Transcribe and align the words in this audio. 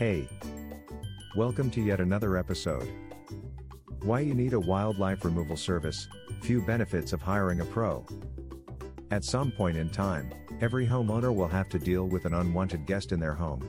Hey! 0.00 0.26
Welcome 1.36 1.70
to 1.72 1.82
yet 1.82 2.00
another 2.00 2.38
episode. 2.38 2.88
Why 4.00 4.20
you 4.20 4.32
need 4.32 4.54
a 4.54 4.58
wildlife 4.58 5.26
removal 5.26 5.58
service, 5.58 6.08
few 6.40 6.62
benefits 6.62 7.12
of 7.12 7.20
hiring 7.20 7.60
a 7.60 7.66
pro. 7.66 8.06
At 9.10 9.24
some 9.24 9.52
point 9.52 9.76
in 9.76 9.90
time, 9.90 10.30
every 10.62 10.86
homeowner 10.86 11.34
will 11.34 11.48
have 11.48 11.68
to 11.68 11.78
deal 11.78 12.06
with 12.06 12.24
an 12.24 12.32
unwanted 12.32 12.86
guest 12.86 13.12
in 13.12 13.20
their 13.20 13.34
home. 13.34 13.60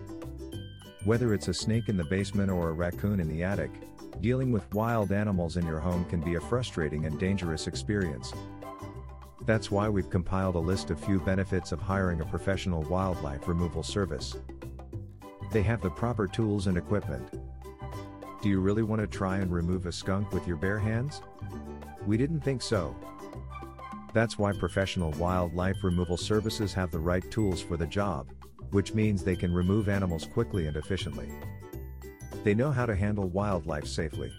Whether 1.04 1.34
it's 1.34 1.50
a 1.50 1.54
snake 1.54 1.90
in 1.90 1.98
the 1.98 2.06
basement 2.06 2.50
or 2.50 2.70
a 2.70 2.72
raccoon 2.72 3.20
in 3.20 3.28
the 3.28 3.44
attic, 3.44 3.72
dealing 4.22 4.54
with 4.54 4.74
wild 4.74 5.12
animals 5.12 5.58
in 5.58 5.66
your 5.66 5.82
home 5.82 6.06
can 6.06 6.22
be 6.22 6.36
a 6.36 6.40
frustrating 6.40 7.08
and 7.08 7.20
dangerous 7.20 7.68
experience. 7.68 8.32
That's 9.46 9.70
why 9.70 9.90
we've 9.90 10.10
compiled 10.10 10.56
a 10.56 10.60
list 10.60 10.92
of 10.92 11.00
few 11.04 11.20
benefits 11.20 11.74
of 11.74 11.82
hiring 11.82 12.22
a 12.22 12.26
professional 12.26 12.84
wildlife 12.84 13.50
removal 13.50 13.84
service. 13.84 14.38
They 15.52 15.62
have 15.64 15.82
the 15.82 15.90
proper 15.90 16.28
tools 16.28 16.68
and 16.68 16.78
equipment. 16.78 17.30
Do 18.42 18.50
you 18.50 18.62
really 18.62 18.84
want 18.84 19.02
to 19.02 19.08
try 19.08 19.38
and 19.38 19.52
remove 19.52 19.86
a 19.86 19.92
skunk 19.92 20.32
with 20.32 20.48
your 20.48 20.56
bare 20.56 20.80
hands? 20.80 21.22
We 22.08 22.18
didn't 22.18 22.40
think 22.40 22.62
so. 22.62 22.96
That's 24.14 24.40
why 24.40 24.54
professional 24.54 25.12
wildlife 25.12 25.84
removal 25.84 26.18
services 26.18 26.74
have 26.74 26.90
the 26.90 27.00
right 27.00 27.30
tools 27.30 27.62
for 27.62 27.76
the 27.76 27.86
job, 27.86 28.30
which 28.72 28.94
means 28.94 29.24
they 29.24 29.36
can 29.36 29.54
remove 29.54 29.90
animals 29.90 30.26
quickly 30.26 30.68
and 30.68 30.78
efficiently. 30.78 31.30
They 32.44 32.54
know 32.54 32.72
how 32.72 32.86
to 32.86 32.96
handle 32.96 33.28
wildlife 33.28 33.86
safely. 33.86 34.32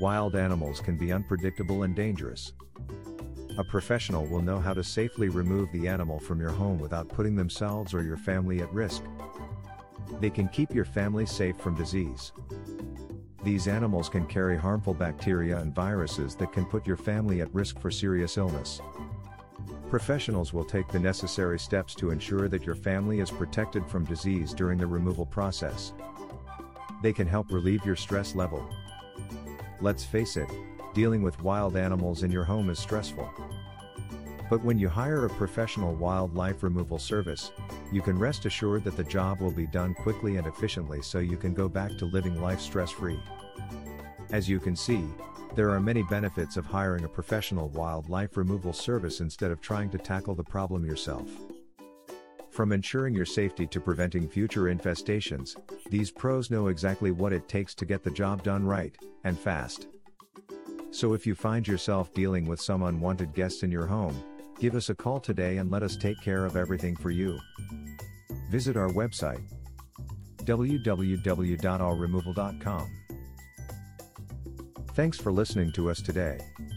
Wild 0.00 0.36
animals 0.36 0.80
can 0.80 0.96
be 0.96 1.12
unpredictable 1.12 1.82
and 1.82 1.94
dangerous. 1.94 2.52
A 3.58 3.64
professional 3.64 4.24
will 4.26 4.42
know 4.42 4.58
how 4.58 4.72
to 4.72 4.84
safely 4.84 5.28
remove 5.28 5.70
the 5.72 5.86
animal 5.86 6.18
from 6.18 6.40
your 6.40 6.50
home 6.50 6.78
without 6.78 7.08
putting 7.08 7.36
themselves 7.36 7.92
or 7.92 8.02
your 8.02 8.16
family 8.16 8.60
at 8.60 8.72
risk. 8.72 9.02
They 10.20 10.30
can 10.30 10.48
keep 10.48 10.74
your 10.74 10.84
family 10.84 11.26
safe 11.26 11.56
from 11.56 11.74
disease. 11.74 12.32
These 13.44 13.68
animals 13.68 14.08
can 14.08 14.26
carry 14.26 14.56
harmful 14.56 14.94
bacteria 14.94 15.58
and 15.58 15.74
viruses 15.74 16.34
that 16.36 16.52
can 16.52 16.66
put 16.66 16.86
your 16.86 16.96
family 16.96 17.40
at 17.40 17.54
risk 17.54 17.80
for 17.80 17.90
serious 17.90 18.36
illness. 18.36 18.80
Professionals 19.88 20.52
will 20.52 20.64
take 20.64 20.88
the 20.88 20.98
necessary 20.98 21.58
steps 21.58 21.94
to 21.94 22.10
ensure 22.10 22.48
that 22.48 22.66
your 22.66 22.74
family 22.74 23.20
is 23.20 23.30
protected 23.30 23.86
from 23.86 24.04
disease 24.04 24.52
during 24.52 24.78
the 24.78 24.86
removal 24.86 25.24
process. 25.24 25.92
They 27.02 27.12
can 27.12 27.26
help 27.26 27.50
relieve 27.50 27.86
your 27.86 27.96
stress 27.96 28.34
level. 28.34 28.68
Let's 29.80 30.04
face 30.04 30.36
it, 30.36 30.48
dealing 30.92 31.22
with 31.22 31.40
wild 31.42 31.76
animals 31.76 32.22
in 32.22 32.30
your 32.30 32.44
home 32.44 32.68
is 32.70 32.78
stressful. 32.78 33.30
But 34.50 34.64
when 34.64 34.78
you 34.78 34.88
hire 34.88 35.26
a 35.26 35.30
professional 35.30 35.94
wildlife 35.94 36.62
removal 36.62 36.98
service, 36.98 37.52
you 37.92 38.00
can 38.00 38.18
rest 38.18 38.46
assured 38.46 38.84
that 38.84 38.96
the 38.96 39.04
job 39.04 39.40
will 39.40 39.50
be 39.50 39.66
done 39.66 39.94
quickly 39.94 40.36
and 40.36 40.46
efficiently 40.46 41.02
so 41.02 41.18
you 41.18 41.36
can 41.36 41.52
go 41.52 41.68
back 41.68 41.96
to 41.98 42.06
living 42.06 42.40
life 42.40 42.60
stress 42.60 42.90
free. 42.90 43.20
As 44.30 44.48
you 44.48 44.58
can 44.58 44.74
see, 44.74 45.04
there 45.54 45.70
are 45.70 45.80
many 45.80 46.02
benefits 46.02 46.56
of 46.56 46.66
hiring 46.66 47.04
a 47.04 47.08
professional 47.08 47.68
wildlife 47.70 48.36
removal 48.36 48.72
service 48.72 49.20
instead 49.20 49.50
of 49.50 49.60
trying 49.60 49.90
to 49.90 49.98
tackle 49.98 50.34
the 50.34 50.44
problem 50.44 50.84
yourself. 50.84 51.28
From 52.50 52.72
ensuring 52.72 53.14
your 53.14 53.26
safety 53.26 53.66
to 53.66 53.80
preventing 53.80 54.28
future 54.28 54.62
infestations, 54.62 55.56
these 55.90 56.10
pros 56.10 56.50
know 56.50 56.68
exactly 56.68 57.10
what 57.10 57.32
it 57.32 57.48
takes 57.48 57.74
to 57.76 57.86
get 57.86 58.02
the 58.02 58.10
job 58.10 58.42
done 58.42 58.66
right, 58.66 58.96
and 59.24 59.38
fast. 59.38 59.88
So 60.90 61.12
if 61.12 61.26
you 61.26 61.34
find 61.34 61.68
yourself 61.68 62.12
dealing 62.14 62.46
with 62.46 62.60
some 62.60 62.82
unwanted 62.82 63.34
guests 63.34 63.62
in 63.62 63.70
your 63.70 63.86
home, 63.86 64.16
give 64.58 64.74
us 64.74 64.90
a 64.90 64.94
call 64.94 65.20
today 65.20 65.56
and 65.58 65.70
let 65.70 65.82
us 65.82 65.96
take 65.96 66.20
care 66.20 66.44
of 66.44 66.56
everything 66.56 66.96
for 66.96 67.10
you. 67.10 67.38
Visit 68.50 68.76
our 68.76 68.90
website 68.90 69.40
www.awremoval.com. 70.44 72.90
Thanks 74.94 75.18
for 75.18 75.30
listening 75.30 75.70
to 75.72 75.90
us 75.90 76.00
today. 76.00 76.38